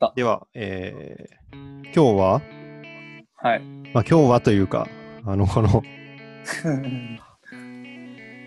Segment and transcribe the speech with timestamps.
[0.00, 0.12] た。
[0.16, 2.42] では、えー、今日は、
[3.36, 3.60] はい。
[3.94, 4.88] まあ今日はというか、
[5.24, 5.68] あの、この、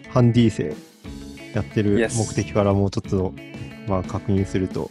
[0.09, 0.75] ハンディ生
[1.53, 3.33] やってる目的からもうちょっと、
[3.87, 4.89] まあ確認すると、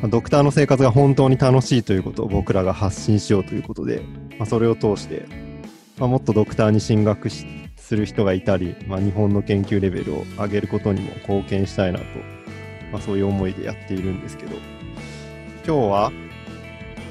[0.00, 4.02] まあドクターの生活が本当に楽しいということを僕らが発信しようということで、
[4.38, 5.26] まあ、それを通して、
[5.98, 12.04] まあ、もっとドクターに進学しする人がいたり、まあ、日本の研究レベルを上げることにも貢献したいなと、
[12.92, 14.56] まあ、そういう思いでやっているんですけど
[15.66, 16.12] 今日は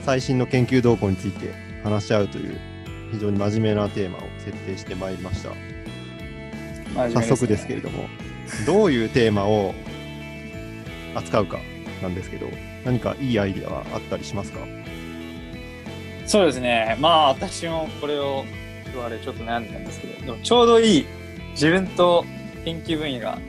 [0.05, 2.59] 最新の研究動向について話し合うという
[3.11, 5.51] 非常に真面目なテーマを設定してまいりました。
[7.09, 8.07] 早速ですけれども
[8.65, 9.73] どういうテーマを
[11.13, 11.59] 扱うか
[12.01, 12.47] なんですけど
[12.85, 14.59] 何かいいアイデアはあったりしますか？
[16.25, 16.95] そうですね。
[16.99, 18.45] まあ私もこれを
[18.93, 21.05] 言われちょっと悩んでたんですけど、でもちょうどいい
[21.51, 22.23] 自分と
[22.63, 23.39] 研究分野が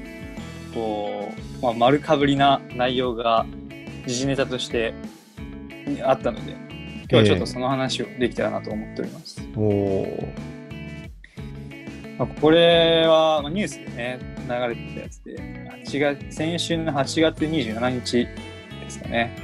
[0.74, 3.46] こう、まあ、丸かぶりな内容が
[4.06, 4.94] 時事ネタとして
[6.04, 9.40] あったので、今日はちょっとその話をできたらなと思っております。
[9.56, 10.28] おお
[12.18, 15.36] まあ、これはまあニュースでね、流れてたやつで、
[15.84, 18.28] 8月先週の8月27日で
[18.88, 19.36] すかね。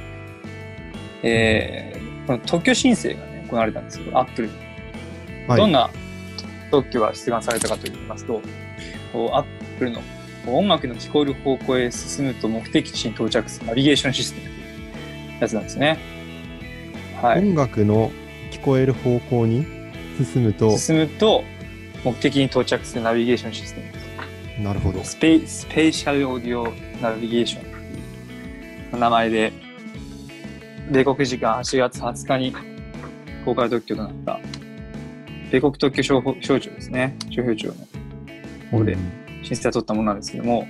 [1.23, 4.53] えー、この特許申請がね、行われたんですけど、アップルに。
[5.47, 5.89] はいどんな
[6.71, 8.41] 特許が出願されたかと言いますと、
[9.33, 9.45] アッ
[9.77, 10.01] プルの
[10.47, 15.97] 音楽の聞こえる方向へ進むと目的地に到着するナビゲーションシステムというやつなんですね。
[17.21, 17.39] はい。
[17.39, 18.11] 音楽の
[18.51, 19.65] 聞こえる方向に
[20.17, 20.77] 進むと。
[20.77, 21.43] 進むと
[22.03, 23.81] 目的に到着するナビゲーションシステ
[24.59, 24.63] ム。
[24.63, 25.03] なるほど。
[25.03, 26.71] スペイスペーシャルオーディオ
[27.01, 27.63] ナビゲーション。
[27.63, 29.53] という名前で、
[30.91, 32.53] 米国時間8月20日に
[33.45, 34.39] 公開特許となった、
[35.49, 37.73] 米国特許省庁ですね、商標庁の
[38.79, 38.97] 方で
[39.43, 40.67] 申請を取ったものなんですけども、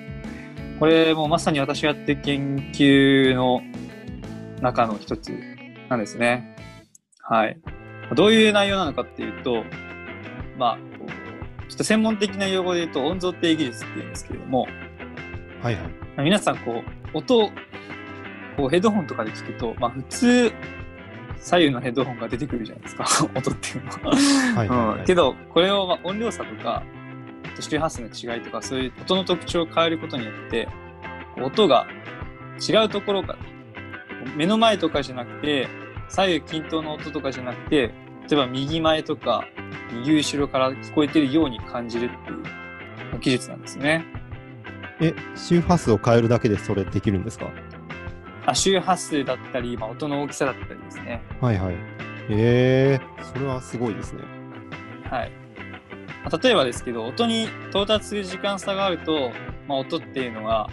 [0.79, 3.61] これもまさに私がやってる研究の
[4.61, 5.31] 中の一つ
[5.89, 6.55] なんですね。
[7.21, 7.57] はい。
[8.15, 9.63] どういう内容なのかっていうと、
[10.57, 10.77] まあ、
[11.69, 14.67] ちょっと専門的な用語で言うと音像定義術っていうんですけれども、
[15.61, 17.49] はいはいまあ皆さんこう、音を
[18.57, 20.53] こうヘッドホンとかで聞くと、まあ普通、
[21.37, 23.05] 左右のヘッドホンが出てくるじゃないですか、
[23.35, 24.15] 音っていうのは。
[24.55, 26.83] はいはいはいうん、けど、これをまあ音量差とか、
[27.61, 30.67] 周波数の違いとか、そういう音の特徴を変えることによって、
[31.41, 31.87] 音が
[32.67, 33.39] 違うところから、
[34.35, 35.67] 目の前とかじゃなくて、
[36.09, 37.93] 左右均等の音とかじゃなくて、
[38.29, 39.45] 例えば右前とか、
[39.91, 44.05] 右後ろから聞こえてるように感じるっていう技術なんですね。
[44.99, 47.47] え周波数を変えるだけでそれできるんですか？
[48.45, 51.21] あ周波数だったり、まあ、音の大きさだったりですね。
[51.41, 51.75] はいはい
[52.29, 54.23] えー、それはすごいですね
[55.09, 55.31] はい。
[56.23, 59.31] まあ例えばですけど、音に到達する時間差があると、
[59.67, 60.69] まあ、音っていうのが、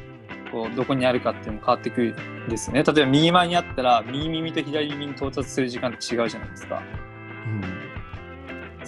[0.53, 2.16] こう、どこにあるかっていうのも変わってくる
[2.47, 2.83] んですね。
[2.83, 6.83] 例えば右前にあったら、右耳と左耳に到達する時間って違うじゃないですか。
[7.47, 7.91] うん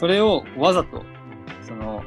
[0.02, 1.04] それをわざと、
[1.60, 2.02] その、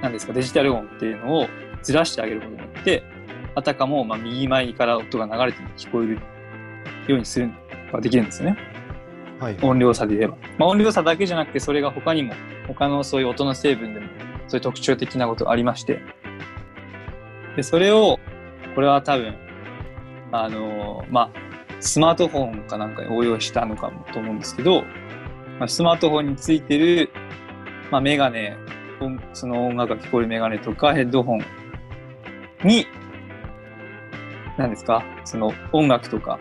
[0.00, 1.46] 何ですか、デジタル音っていうのを
[1.80, 3.04] ずらしてあげることによって、
[3.54, 6.20] あたかも、まあ、右前から音が流れて聞こえるよ
[7.10, 7.48] うにする
[7.92, 8.71] ができるんですよね。
[9.42, 10.36] はい音量差で言えば。
[10.56, 12.32] まあ、音量差だけじゃなくて、それが他にも、
[12.68, 14.06] 他のそういう音の成分でも、
[14.46, 16.00] そういう特徴的なことがありまして。
[17.56, 18.20] で、それを、
[18.76, 19.34] これは多分、
[20.30, 21.30] あのまあ、
[21.80, 24.82] スマートフォンかなんかに応用したのかもと思うんですけど、
[25.58, 27.10] まあ、スマートフォンについてる、
[27.90, 28.56] まあ、メガネ、
[29.32, 31.44] その音楽が聞こえるメガネとかヘッドホン
[32.62, 32.86] に、
[34.56, 36.38] 何ですかその音楽とか、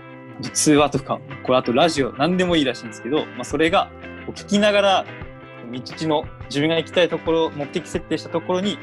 [0.49, 3.91] 通話とか、これあとラジオ、何でもいいらしいんですけど、まあ、それが
[4.33, 5.05] 聞きながら、
[5.71, 8.77] 道の自分が行きたいところ、目的設定したところに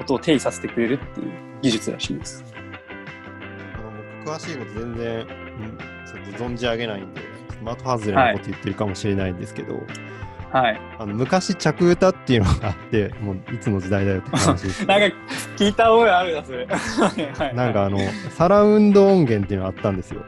[0.00, 1.32] 音を定義させてくれるっていう
[1.62, 2.44] 技術らしいです。
[3.74, 3.90] あの
[4.22, 7.20] 僕詳しいこと全然、うん、ちょっと存じ上げないんで
[7.74, 9.80] 的外れなこと言ってるかもしれないんですけど、
[10.52, 10.80] はい。
[10.98, 15.16] あの昔着歌っていうのがあってもういつの時代だよって話です なんか
[15.56, 16.66] 聞いた覚えあるな、それ。
[16.70, 17.98] はいはいなんかあの
[18.30, 20.22] サラウンド音源っていうのがあったんですよ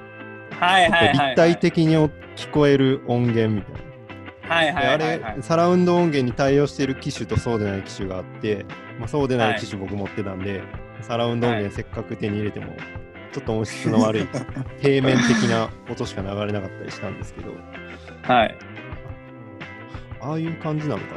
[0.61, 1.27] はいはいはいはい。
[1.31, 1.97] 立体的に
[2.37, 3.89] 聞こえる音源みたいな
[4.49, 8.65] はいはいはいはいれ、サラウンド音源に対応している機種とそうでない機種があって、
[8.99, 10.63] まあ、そうでない機種僕持ってたんで、
[11.03, 12.75] サラウンド音源せっかく手に入れても、
[13.33, 14.29] ちょっと音質の悪い
[14.81, 17.53] 平面的な音しか流れなかったりしたんですけど、
[18.23, 18.57] はい。
[20.21, 21.15] ああいう感じなのか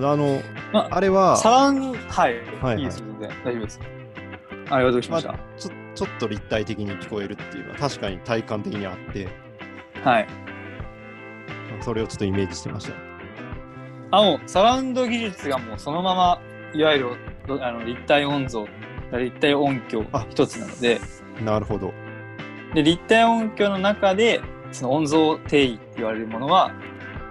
[0.00, 0.40] なあの、
[0.72, 2.36] まあれは、サラン、はい。
[2.62, 3.30] はいいいです、全然。
[3.44, 3.80] 大丈夫です。
[4.70, 9.28] あれはどうしました、ちょちょっと立体的に聞こえるっていうのは確かに体感的にあって、
[10.02, 10.26] はい。
[11.80, 12.94] それをちょっとイメージしてました。
[14.10, 16.40] あ、もう、サラウンド技術がもうそのまま、
[16.74, 17.16] いわゆる
[17.46, 18.66] どあの立体音像、
[19.12, 21.00] 立体音響あ一つなので、
[21.44, 21.92] なるほど。
[22.74, 24.40] で、立体音響の中で、
[24.70, 26.72] その音像定位って言われるものは、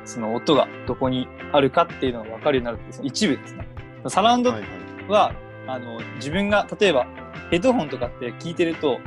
[0.05, 3.67] その音がどこにあるかっていうのが分かるようになるっていうその一部ですね。
[4.07, 5.33] サラウンドはいはいは、
[5.67, 7.07] あの、自分が、例えば、
[7.49, 8.99] ヘッドホンとかって聞いてると、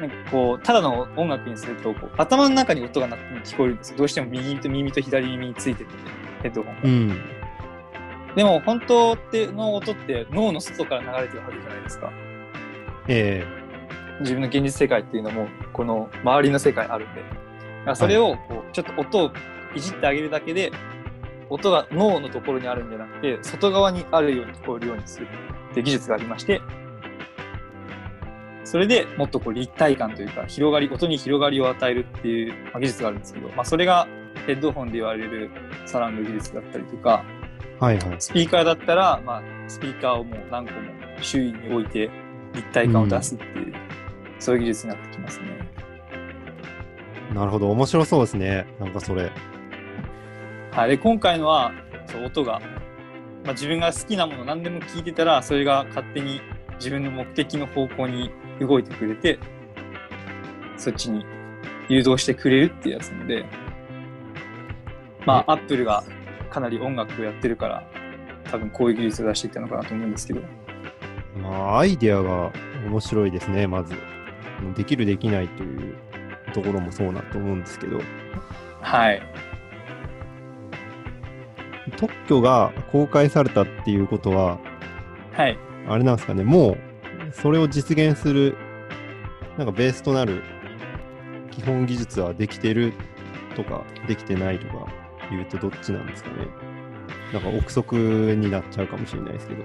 [0.00, 3.98] なんかこう、ただの音楽にすると、こう頭の中に音がな聞こえるんですよ。
[3.98, 5.90] どうしても右と耳と左耳についてる
[6.42, 6.80] ヘッドホンが。
[6.84, 7.18] うん。
[8.34, 12.12] でも、本当っての音って脳の外から流れてるはずじゃないですか。
[13.08, 13.44] え
[14.20, 17.94] 自分の現実世界っていうのも、この周りの世界あるんで。
[17.94, 19.30] それを、こう、ちょっと音を
[19.74, 20.72] いじってあげるだけで、
[21.48, 25.26] 音が脳のところにあるんじゃなくて、外側にあるように聞こえるようにする
[25.70, 26.60] っていう技術がありまして、
[28.64, 34.06] それでもっとこう立体感というか、広がり、音に広がりを与えるっていうまあ技術があるんですけど、まあそれが
[34.46, 35.50] ヘッドホンで言われる
[35.86, 37.40] サラウンド技術だったりとか、え
[37.80, 38.16] はいはい。
[38.18, 40.80] スピーカーだったら、まあ、スピーカーをもう何個も
[41.22, 42.10] 周囲に置いて
[42.52, 43.74] 立体感を出すっていう、
[44.38, 45.46] そういう技術になってきますね。
[47.34, 47.70] なるほど。
[47.70, 48.66] 面白そうですね。
[48.78, 49.32] なんかそれ。
[50.72, 50.90] はい。
[50.90, 51.72] で、今回のは、
[52.06, 52.60] そう音が、
[53.44, 56.40] まあ、自分が好きなもの何でも聞いてたら、それが勝手に
[56.76, 59.38] 自分の目的の方向に動いてくれて、
[60.76, 61.24] そっちに
[61.88, 63.44] 誘導してくれるっていうやつなので、
[65.26, 66.04] まあ、アップルが
[66.50, 67.82] かなり音楽をやってるから、
[68.50, 70.40] 多分こういう技術を出していったのかなと思うんですけど、
[71.42, 72.52] まあ、アイデアが
[72.86, 73.94] 面白いですね、まず。
[74.76, 75.96] できる、できないという
[76.52, 78.00] ところもそうなと思うんですけど、
[78.80, 79.22] はい。
[82.00, 84.58] 特許が公開されたっていうことは、
[85.32, 85.58] はい。
[85.86, 86.78] あれなんですかね、もう、
[87.30, 88.56] それを実現する、
[89.58, 90.42] なんかベースとなる
[91.50, 92.94] 基本技術はできてる
[93.54, 94.86] とか、できてないとか
[95.30, 96.46] 言うとどっちなんですかね。
[97.34, 99.62] なんか憶測になっちゃうかもしれないですけど。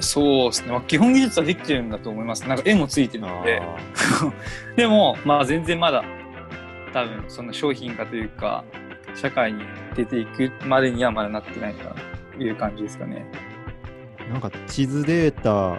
[0.00, 0.72] そうですね。
[0.72, 2.46] まあ、基本技術はできてるんだと思います。
[2.46, 3.62] なんか絵もついてるので。
[3.62, 3.76] あ
[4.76, 6.04] でも、まあ全然まだ、
[6.92, 8.62] 多分そんな商品化というか、
[9.20, 11.96] 社会に出ていくまでにはまだなってないかな
[12.36, 13.26] という感じですかね。
[14.18, 15.78] ーなんか地図データ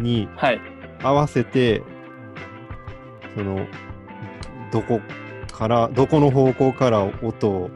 [0.00, 0.60] にはい。
[1.02, 1.82] 合わせて、
[3.34, 3.66] その、
[4.72, 5.00] どこ
[5.52, 7.70] から、どこの方向から音を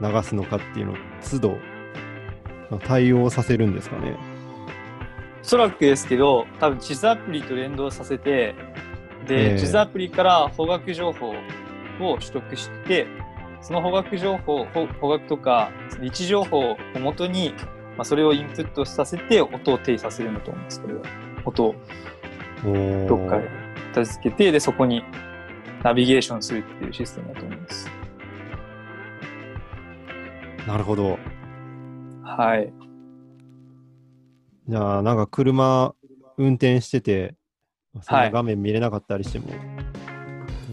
[0.00, 1.58] 流すのかっていうのを都度
[2.86, 4.16] 対応させるんですかね。
[5.42, 8.54] おそらくですけど、多分地図アプリと連動させて、
[9.26, 11.30] で、ええ地図アプリから方角情報
[12.00, 13.06] を取得して、
[13.66, 17.52] その方角情報、ほ方角とか位置情報を元に、
[17.96, 21.02] まあ、それをインプットさせて音を定義させるんだと思うんですけど、
[21.44, 21.74] 音を
[23.08, 23.50] どっかで
[23.88, 25.02] 片付けて、で、そこに
[25.82, 27.90] ナビゲーションするっていうシステムだと思います。
[30.64, 31.18] なるほど。
[32.22, 32.72] はい。
[34.68, 35.92] じゃあ、なんか車
[36.38, 37.34] 運転してて、
[38.00, 39.48] そはいの画面見れなかったりしても、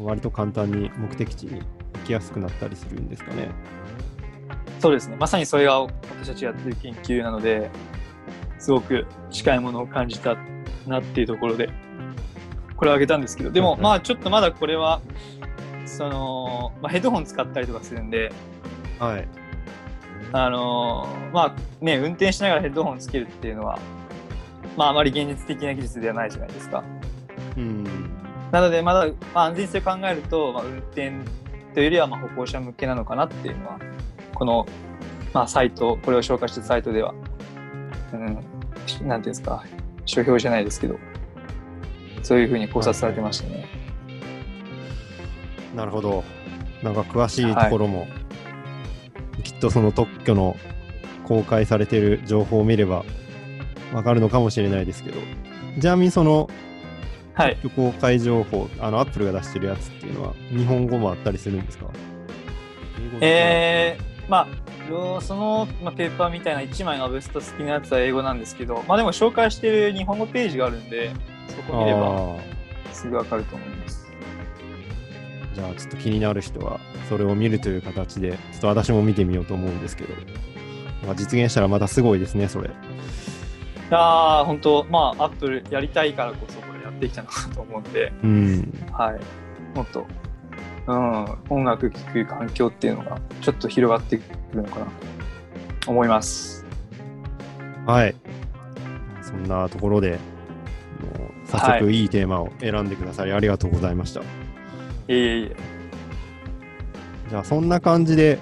[0.05, 3.49] 割と簡単に目的地に行きやすくなったりするんですかね。
[4.79, 5.15] そうですね。
[5.19, 7.69] まさにそれが私たちやってる研究なので、
[8.59, 10.37] すごく近いものを感じた
[10.87, 11.69] なっていうところで、
[12.75, 15.01] これをあげたんですけど、でも、うんまあちょっとまだこれは、
[15.85, 18.31] その、まあ、ヘッドホン使ったりとかするんで、
[18.99, 19.27] はい。
[20.31, 23.79] あのーまあね、運転しながらヘッドホンつけるっていうのは、
[24.75, 26.83] まああまり現実的な技術ではないじゃないですか。
[27.57, 27.83] うん。
[28.51, 31.13] なので、まだ、まあ、安全性を考えると、まあ、運転
[31.73, 33.79] というよりは、まあ、歩行者向けなのかなっていうのは、
[34.35, 34.65] この、
[35.33, 37.13] まあ、サイト、これを紹介したサイトでは、
[38.13, 38.43] うん、なんて
[39.01, 39.63] いうんですか、
[40.05, 40.99] 書評じゃないですけど、
[42.21, 43.67] そういうふうに考察されてましたね。
[45.75, 46.23] なるほど。
[46.83, 48.07] なんか詳しいところも、
[49.43, 50.55] きっとその特許の
[51.23, 53.03] 公開されている情報を見れば
[53.93, 55.19] わかるのかもしれないですけど、
[55.79, 56.49] ちなみにその
[57.33, 57.57] はい。
[57.75, 61.87] 公開情報、あの、アップルが出してるやつっていうのは、日本語もあったりするんですか？
[63.21, 71.11] えー、まあ、よその、まあ、ペーパーみたいな1枚のアブスト好きなやつは英語なんですけど、まあでも紹介してる日本語ページがあるんで、
[71.47, 72.37] そこ見れば
[72.91, 74.07] すぐわかると思います。
[75.53, 80.13] じゃあちょっと気になる人はそれを見るという形で、ちょっと私も見てみようと思うんですけど、
[81.05, 82.69] まあ、実現したらまたすごいですね、それ。
[82.69, 82.71] い
[83.91, 86.72] やー、本当まあ、アップルやりたいからこそこ
[87.03, 88.87] ってきたのかなと思うんで、うん。
[88.91, 89.77] はい。
[89.77, 90.05] もっと、
[90.87, 94.85] うん、音楽聴く環境っていうのが、ちょっと広がってくるのかな
[95.81, 96.65] と思います。
[97.85, 98.15] はい。
[99.21, 104.21] そんなところで、もう早速いいテーマを選んでくださりありがとうございました。
[104.21, 104.23] い
[105.09, 105.55] えいえいえ。
[107.29, 108.39] じゃあそんな感じで、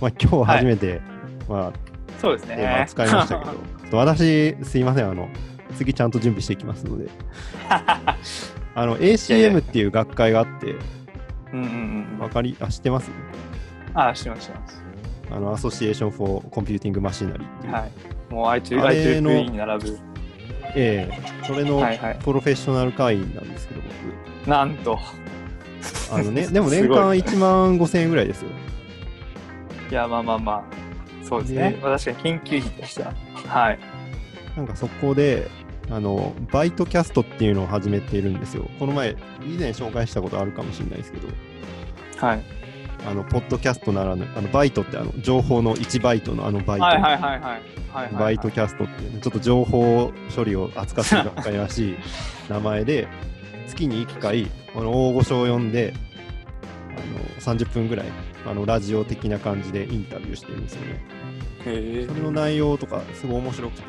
[0.00, 1.00] まあ、今日初めて、
[1.48, 1.72] まあ、
[2.20, 2.86] そうですね。
[2.88, 5.28] 使いましたけど、私、すいません、あの、
[5.76, 7.08] 次ちゃんと準備していきますので、
[7.68, 8.16] あ
[8.86, 10.74] の ACM っていう学会があって、
[11.52, 12.18] うんうんうん。
[12.20, 13.10] わかり、あ、知ってます？
[13.94, 14.82] あ、知ってます、知ってます。
[15.30, 17.72] あの、 Association for Computing Machinery っていう。
[17.72, 18.32] はい。
[18.32, 19.98] もう I2- あれの IEEE に並ぶ。
[20.74, 22.18] ええそれのはいはい。
[22.22, 23.80] プロフェッショナル会員なんですけど、
[24.44, 24.48] 僕。
[24.50, 24.98] なんと。
[26.12, 28.50] あのね、 でも年間1万5千円ぐらいですよ。
[29.90, 30.62] いや、まあまあまあ。
[31.24, 31.78] そうですねで。
[31.82, 33.14] まあ確かに研究費としては。
[33.46, 33.78] はい。
[34.56, 35.48] なんかそこで、
[35.90, 38.68] あの、バイトキャストっていうのを始めているんですよ。
[38.78, 41.28] この前、以前紹介したことあるかもしれないですけど、
[42.18, 42.42] はい。
[43.06, 46.84] あの、ポッドキャストならぬ、あの、バイトってあの、情報の1バイトのあのバイト。
[46.84, 47.40] はいはいはいはい。
[47.40, 51.96] はいはいバイトキャストっていうね、ちょっと情報処理を扱ってる学会らしい
[52.48, 53.08] 名前で、
[53.66, 55.94] 月に1回、この大御所を呼んで、
[56.90, 58.06] あの30分ぐらい、
[58.46, 61.00] あのラジオ的な感じでインタビューしてるんですよね。
[61.64, 63.84] へそれの内容とか、すごい面白くて、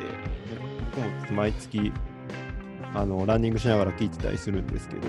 [0.94, 1.92] 僕も毎月、
[2.94, 5.00] あのランニングしながら聞いてたりするんですけど。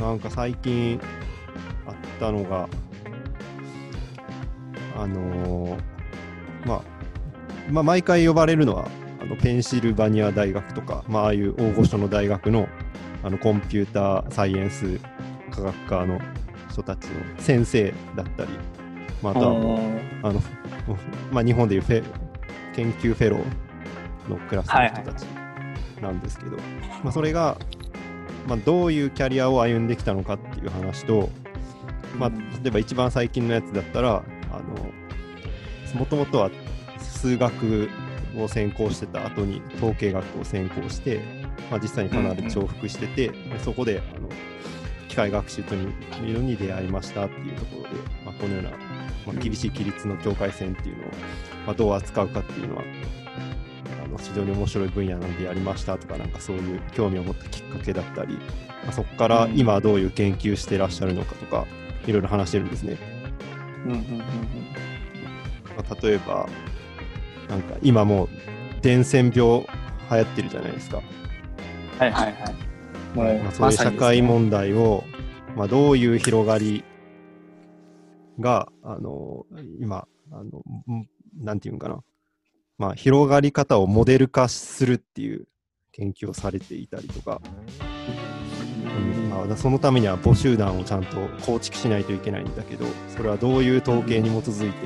[0.00, 1.00] なんか最近
[1.86, 2.68] あったのが、
[4.96, 5.80] あのー
[6.66, 6.82] まあ、
[7.70, 8.88] まあ、毎回呼ばれるのは、
[9.20, 12.68] あのペンシルバニア大学とか、まあ、ああいう大御所の大学の
[13.22, 15.00] あのコンピューターサイエンス
[15.50, 16.20] 科学科の
[16.70, 18.50] 人たちの先生だったり、
[19.22, 19.78] まあ、あとはもう
[20.22, 20.40] あの、
[21.32, 22.04] まあ、日本でいうフェ
[22.76, 25.24] 研究フェローのクラスの人たち
[26.00, 26.56] なんですけど、
[27.02, 27.56] まあ、それが、
[28.46, 31.30] まあ、どういうキャリアを歩んできたのかっていう話と、
[32.18, 34.22] まあ、例えば一番最近のやつだったら、
[35.94, 36.50] もともとは
[36.98, 37.88] 数学
[38.36, 41.20] を専攻してた後に統計学を専攻して、
[41.70, 44.28] まあ、実際にカナダで重複してて、でそこであの
[45.08, 45.92] 機械学習という
[46.34, 47.88] のに出会いましたっていうところで、
[48.24, 48.70] まあ、このような、
[49.26, 51.06] まあ、厳しい規律の境界線っていうのを、
[51.66, 52.82] まあ、どう扱うかっていうのは
[54.04, 61.66] あの非常に面白い分野なんでやりましたとかなんかそういう興味を持ったきっかけだったり、まあ、そこから今はどういう研究してらっしゃるのかとか
[62.06, 62.96] いろいろ話してるんですね。
[63.84, 64.20] うんうんうんうん。
[65.76, 66.48] まあ、例えば
[67.48, 68.28] なんか今もう
[68.82, 69.66] 伝染病流
[70.08, 71.02] 行ってるじゃないですか。
[71.98, 73.40] はいはいはい。
[73.42, 75.04] まあ、そういう社会問題を、
[75.56, 76.84] まあ、どういう広がり
[78.38, 79.46] が、あの、
[79.80, 80.62] 今、あの、
[81.38, 82.02] なんていうんかな。
[82.78, 85.46] まあ、広がり方をモデル化するっていう
[85.92, 87.40] 研究をされていたりとか、
[88.98, 91.16] うんまあ、そのためには母集団をちゃんと
[91.46, 94.76] 構築しないといけないんだけど、それはどういう統計に基づいて、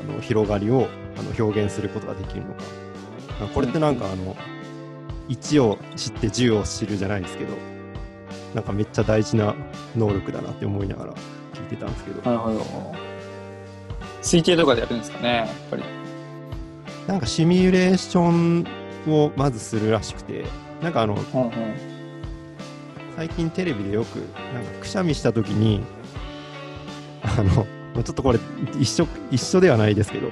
[0.00, 2.62] あの広がりをあの表現することができるのか。
[3.40, 4.36] まあこれってなんかあの、
[5.28, 7.54] 1を知って10を知るじゃないですけど、
[8.54, 9.54] なんかめっちゃ大事な
[9.96, 11.14] 能力だなって思いながら
[11.62, 13.02] 聞いてたんですけど、なるほど。
[14.22, 15.82] 推定とかでやるんですかね、やっぱり。
[17.06, 18.66] なんかシミュレーション
[19.08, 20.44] をまずするらしくて、
[20.82, 21.52] なんかあの、うんうん。
[23.16, 24.16] 最近テレビでよく、
[24.54, 25.82] なんかくしゃみしたときに、
[27.22, 27.66] あの、
[28.02, 28.38] ちょっとこれ
[28.78, 30.28] 一緒、一緒ではないですけど、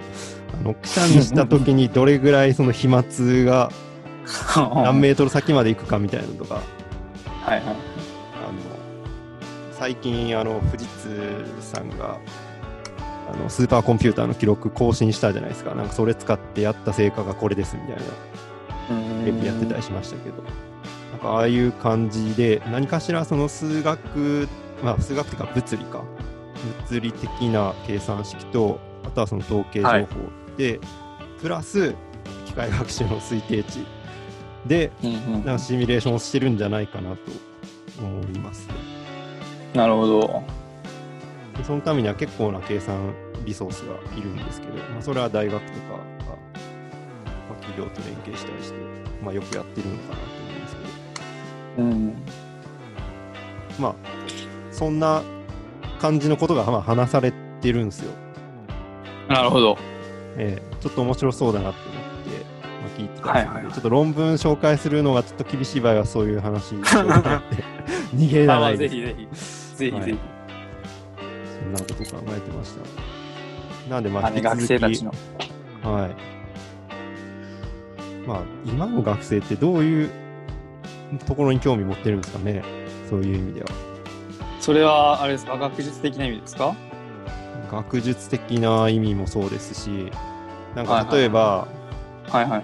[0.61, 3.03] あの、くしゃみしたときにどれぐらいその飛沫
[3.45, 3.71] が
[4.85, 6.61] 何メートル先まで行くかみたいなのとか、は
[7.49, 7.63] いはい。
[7.63, 7.75] あの、
[9.73, 12.19] 最近、あの、富士通さんが、
[13.33, 15.75] あの、スーパーコンピューターの記録更新したじゃないですか。
[15.75, 18.03] なんかそれ使ってやった成果がこれですみたいな、
[19.25, 20.43] テレビやってたりしましたけど、
[21.13, 24.49] なんかああいう感じで、何かしらその数学、
[24.83, 26.03] まあ数学っていうか物理か。
[26.91, 30.07] 物理的な計算式と、あとはその統計情報
[30.59, 30.79] で、
[31.41, 31.95] プラス
[32.45, 33.87] 機械学習の推定値
[34.67, 37.19] で、なんかシミュレーションをしてるんじゃないかなと
[37.99, 38.75] 思いますね。
[39.73, 40.43] なるほど。
[41.57, 43.15] でそのためには結構な計算
[43.45, 46.03] リソースがいるんですけど、まあ、それは大学とかが、ま
[47.51, 48.79] あ、企業と連携したりして、
[49.23, 50.77] まあ、よくやってるのかなと思うんです
[51.77, 52.15] けど、うん。
[53.79, 53.95] まあ、
[54.71, 55.23] そんな
[56.01, 58.13] 感じのことがまあ話されてるんですよ。
[59.29, 59.77] なるほど。
[60.37, 67.63] ええちょっと面白そうだなって思って、まあ、聞いてたんですけど、はいはいはいちょっと論文紹介するのがちょっと厳しい場合はそういう話にしようかなって
[68.17, 69.77] 逃げないです。
[69.77, 69.91] ぜひぜひ。
[69.93, 70.40] ぜひぜひ。
[71.63, 73.91] そんなこと考えてました。
[73.91, 75.13] なんで、まあ、学生たちの。
[75.83, 76.17] はい。
[78.27, 80.11] まあ、今の学生ってどういう
[81.27, 82.63] ところに興味持ってるんですかね
[83.09, 83.67] そういう意味では。
[84.61, 86.77] それは、あれですか、学術的な意味ですか？
[87.71, 90.13] 学術的な意味もそうですし、
[90.75, 91.67] なんはいはいか例えば、
[92.29, 92.63] はいはい。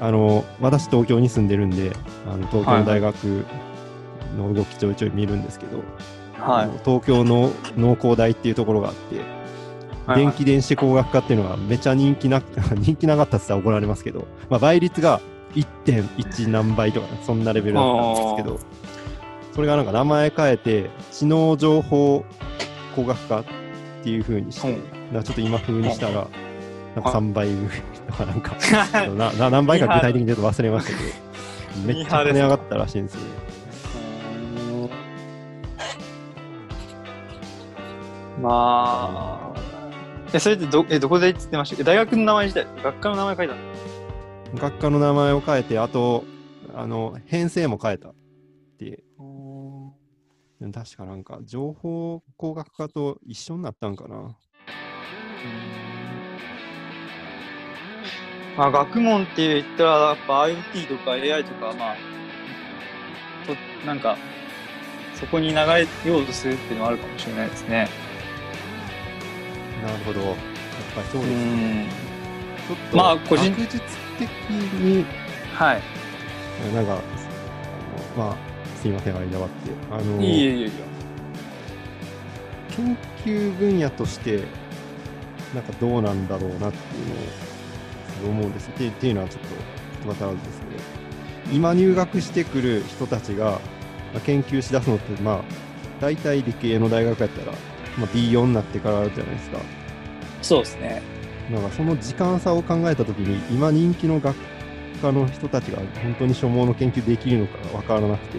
[0.00, 1.92] あの、私東京に住んでるんで、
[2.26, 3.44] あの東京の大学
[4.36, 5.86] の動きちょいちょい見るんですけど、はい
[6.40, 6.78] あの。
[6.84, 9.38] 東京の農工大っていうところがあって、はい
[10.14, 12.40] 電気電子工学科っていうのがめちゃ人気な、
[12.80, 15.20] 人気なかったって言ったら怒られますけど、まあ、倍率が
[15.54, 18.58] 1.1何倍とか、そんなレベルだったんですけど、
[19.54, 22.24] それがなんか名前変えて、知能情報
[22.94, 23.44] 工学科っ
[24.02, 24.78] ていう風にして、
[25.12, 26.26] ちょっと今風にしたら、
[26.94, 27.50] なんか3倍
[28.06, 28.56] とかなんか、
[29.14, 31.12] なな何倍か具体的にちょっと忘れましたけど、
[31.94, 33.26] めっちゃ跳ね上がったらしいんですよね。
[38.40, 39.60] まあ、
[40.32, 41.74] え、それってど、え、どこで言ってました？
[41.74, 43.60] っけ大学の名前自体、学科の名前書いたの？
[44.54, 46.24] 学科の名前を変えて、あと、
[46.74, 48.14] あの、編成も変えたっ
[48.78, 49.02] て、
[50.72, 54.36] 確かなんか、情報工学科と一緒になったんかな。
[58.56, 61.96] まあ、学問って言ったら、やっぱ IoT とか AI とか、まあ、
[63.46, 64.16] と、なんか、
[65.14, 67.88] そこに流れようとするっていうのはあるかもしれないですね。
[69.82, 70.20] なるほど。
[70.20, 70.36] やっ
[70.94, 71.84] ぱりそうですね。
[71.84, 71.88] ん。
[71.88, 73.80] ちょっと、まあ個人学術
[74.18, 75.04] 的に、
[75.54, 75.82] はい。
[76.74, 76.98] なんか、
[78.16, 78.36] まあ、
[78.80, 79.94] すいません、間割って。
[79.94, 80.72] あの、いいえい。
[82.76, 84.42] 研究分野として、
[85.54, 88.72] なんかどうなんだろうなっていうのを思うんですよ。
[88.74, 89.48] ってっていうのはちょっと
[90.04, 93.52] 言葉足らずですけど、今入学してくる人たちが、
[94.12, 95.42] まあ、研究しだすのって、まあ、
[96.00, 97.52] 大体理系の大学やったら、
[97.98, 99.58] まあ、B4 になってからじゃないですか。
[100.42, 101.02] そうですね。
[101.50, 104.36] なんかその時間差を考えたときに、今人気の学
[105.02, 108.38] 科の人たちが本当に所望の研究できるのかわからなくて、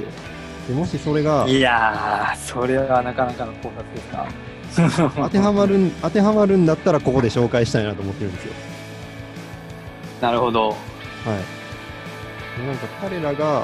[0.68, 4.28] でもしそれがいやー、それはなかなかの考察ですな。
[5.16, 8.54] 当てはまるん、当てはまるんだったらここで紹介したいなと思ってるんですよ。
[10.22, 10.70] なるほど。
[10.70, 10.78] はい。
[12.60, 13.64] でなんか彼らが、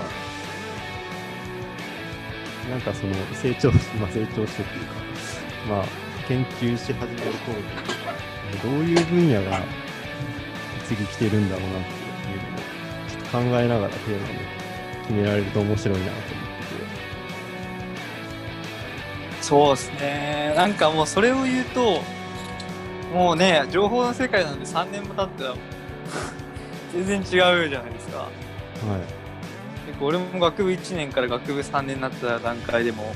[2.71, 5.04] なんかその成長し、まあ成長してっていうか、
[5.67, 5.85] まあ
[6.27, 7.63] 研究し始める頃に、
[8.63, 9.59] どういう分野が
[10.87, 11.87] 次来てるんだろうなって
[12.29, 12.59] いうのを、
[13.09, 14.33] ちょっと考えながらテーマに
[15.01, 16.35] 決められると面白いなと思ってて。
[19.41, 20.53] そうですね。
[20.55, 22.01] なんかもうそれを言うと、
[23.13, 25.55] もうね、情報の世界なんで3年も経ったら、
[26.93, 28.17] 全然違うじゃないですか。
[28.19, 28.29] はい。
[29.87, 33.13] 結構俺も学部1年から学部3年になった段階でも、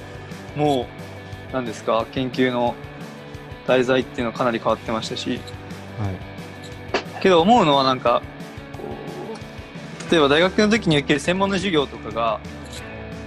[0.56, 0.86] もう、
[1.54, 2.76] なんですか、研究の
[3.68, 5.40] 題材っていうのはかなり変わってましたし、はい。
[7.22, 8.22] けど思うのはなんか、
[10.12, 12.40] 例えば大学の時に受ける専門の授業とかが、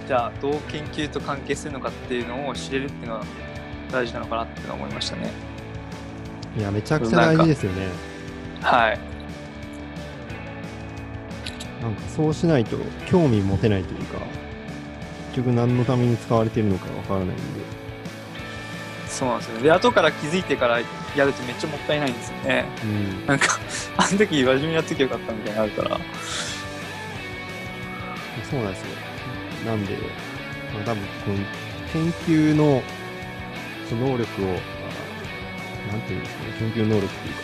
[0.06, 3.24] じゃあどう研究と関係するのかっていうのを知れるっていうのは
[3.90, 5.30] 大事なのかなって思いましたね。
[6.56, 7.88] いや、めちゃくちゃ大事ですよね。
[8.62, 8.98] はい。
[11.82, 14.18] なんかそうしないと興味持てないというか、
[15.34, 17.81] 結局何のために使われてるのかわからないんで。
[19.12, 19.62] そうなんですよね。
[19.62, 22.64] で、後から気づいてからやるとめっちゃもったいないんですよね。
[22.82, 23.26] うん。
[23.26, 23.58] なんか、
[23.98, 26.00] あの時真面目にやっときゃよかったみたいになるから。
[28.50, 28.86] そうなんですよ。
[29.66, 29.94] なんで、
[30.74, 31.36] まあ、多分この
[31.92, 32.82] 研究の
[33.88, 34.52] その能力を、ま
[35.90, 37.40] あ、なんていうんですかね、研究能力っていうか、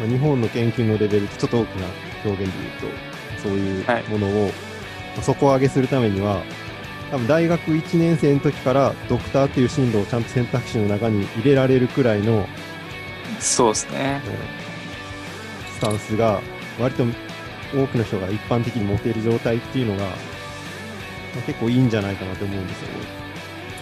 [0.00, 1.86] まあ、日本の研究のレベルってちょっと大きな
[2.24, 6.42] 表現で言うと、そういうはいものを、まあ底上げするためには、
[7.10, 12.46] 多分大学1年生の時からドクターっていう進路をちゃんと選択肢の中に入れられるくらいの、
[13.38, 14.22] そうですね。
[14.24, 14.70] えー
[15.80, 16.42] スタンスが
[16.78, 17.04] 割と
[17.74, 20.14] 多くの人が一般的に持ている状態っていうのが、まあ
[21.46, 22.94] 結構いいんじゃないかなと思うんですよね。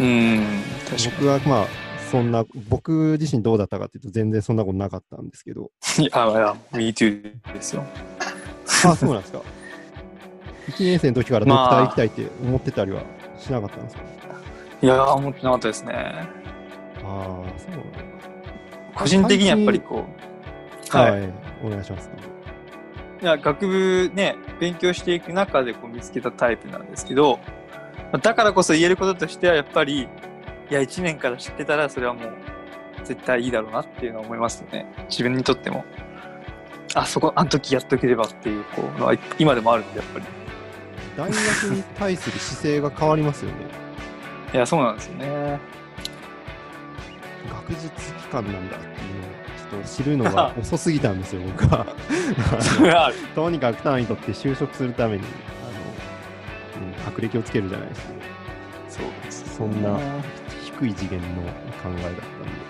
[0.00, 0.62] うん。
[0.88, 1.66] 確か僕はまあ
[2.08, 6.06] そんな僕自身どうだったかっていうと全然そんなことなかったんですけどに。
[6.06, 7.20] いや、いや、me too
[7.52, 7.84] ですよ。
[8.84, 9.42] あそうなんですか
[10.68, 13.02] 1年生の時からドクター行きたいって思ってたりは
[13.38, 14.03] しなかったんですか、
[14.83, 15.94] いやー、思ってなかったですね。
[17.05, 17.83] ああそう
[18.94, 20.05] 個人的にやっぱりこ
[20.92, 21.33] う、はい、はい。
[21.62, 22.11] お願いします
[23.20, 27.38] いや、学部ね、勉強していく中でこう見つけたタイプなんですけど、
[28.12, 32.33] まあだからこそ言えることとしては、やっぱり、いや、1年から知ってたら、それはもう、
[33.05, 34.87] 絶対いいだろうなっていうのは思いますよね。
[35.09, 35.85] 自分にとっても。
[36.94, 40.24] あ、そこ、あの時やっとければっていう、こう、のは今でもあるんで、やっぱり。
[41.18, 41.37] 大学
[41.74, 43.57] に対する姿勢が変わりますよね
[44.54, 45.59] いや、そうなんですよね。
[47.50, 49.31] 学術機関なんだっていうのを
[49.72, 51.85] ちょっと知るのが遅すぎたんですよ 僕は。
[53.35, 55.24] とにかく単位取って就職するために
[56.78, 58.20] あの、うん、学歴をつけるじゃないですけど
[58.88, 59.57] そうです。
[59.57, 59.98] そんな
[60.64, 62.68] 低い次元の考えだったんで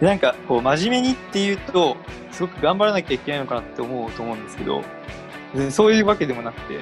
[0.00, 1.96] でなんか、こう、真面目にっていうと、
[2.30, 4.82] すごく頑張らなきゃいけないのかなって思うと思うんですけど、
[5.54, 6.78] でそういうわけでもなくて、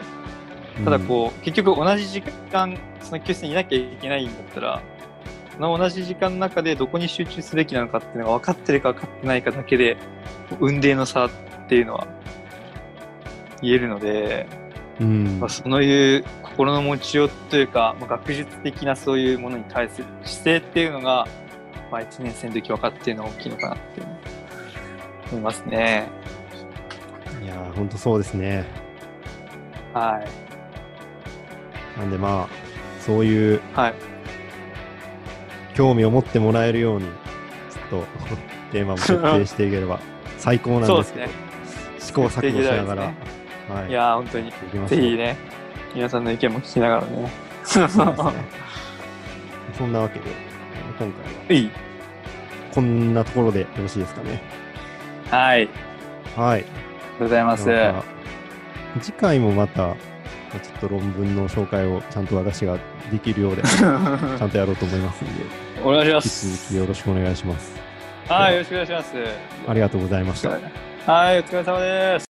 [0.84, 4.82] ただこう、結局同じ時間、その教室にいなきゃいけないんだったら、
[5.52, 9.96] その同じ時間の中でどこに集中すべきなのかっていうのが分かってるか分かってないかだけで、
[10.60, 11.30] 運命の差っ
[11.68, 12.06] ていうのは
[13.62, 14.46] 言えるので、
[15.00, 21.26] うんまあ、そういう心の持ちようというか、まあ、学術的なそういうものに対する姿勢っていうのが、
[21.90, 24.02] まあ、1年生の時分かっていうのは大きいのかなって
[25.32, 26.08] 思いますね。
[27.42, 28.64] いやー、本当そうですね。
[29.92, 30.45] はい。
[31.98, 32.48] なんでまあ、
[33.00, 33.94] そういうはい。
[35.74, 38.06] 興味を持ってもらえるように、ちょっと
[38.72, 40.00] テーマも設定していければ
[40.38, 41.28] 最高なんでけど、ね。
[41.98, 43.12] 試行錯誤しながら、
[43.68, 44.52] 設はい、いやー、本当に。
[44.86, 45.36] ぜひね、
[45.94, 47.30] 皆さんの意見も聞きながらね。
[47.64, 48.04] そうですね
[49.76, 50.24] そんなわけで、
[50.98, 51.70] 今回はいい。
[52.74, 54.40] こんなところでよろしいですかね。
[55.30, 55.68] はい。
[56.36, 56.60] ありはい。
[56.60, 56.72] がと
[57.20, 57.64] うございます。
[59.00, 59.96] 次回もまた、
[60.52, 62.78] ちょっと論文の紹介をちゃんと私が
[63.10, 65.44] できるようで、 ちゃんとやろうと思いますんで、
[65.84, 66.68] お願いしま引きす。
[66.68, 67.74] 続きよろしくお願いします。
[68.28, 69.14] はい、よろしくお願いします。
[69.68, 70.50] ありがとうございました。
[70.50, 72.25] はい、お疲れ様です。